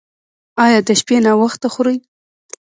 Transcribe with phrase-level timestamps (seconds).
[0.65, 1.97] ایا د شپې ناوخته خورئ؟